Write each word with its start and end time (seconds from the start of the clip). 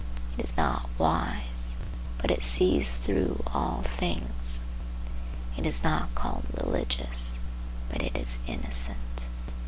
It 0.35 0.45
is 0.45 0.57
not 0.57 0.89
wise, 0.97 1.77
but 2.17 2.31
it 2.31 2.41
sees 2.41 2.97
through 2.97 3.43
all 3.53 3.83
things. 3.83 4.63
It 5.55 5.67
is 5.67 5.83
not 5.83 6.15
called 6.15 6.45
religious, 6.59 7.39
but 7.87 8.01
it 8.01 8.15
is 8.17 8.39
innocent. 8.47 9.27